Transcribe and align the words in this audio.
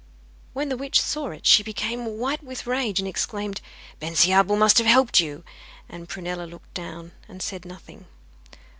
When 0.53 0.69
the 0.69 0.77
witch 0.77 0.99
saw 0.99 1.27
it, 1.29 1.45
she 1.45 1.61
became 1.61 2.17
white 2.17 2.43
with 2.43 2.65
rage, 2.65 2.97
and 2.97 3.07
exclaimed 3.07 3.61
'Bensiabel 3.99 4.57
must 4.57 4.79
have 4.79 4.87
helped 4.87 5.19
you.' 5.19 5.43
And 5.87 6.09
Prunella 6.09 6.45
looked 6.49 6.73
down, 6.73 7.11
and 7.29 7.39
said 7.39 7.65
nothing. 7.65 8.05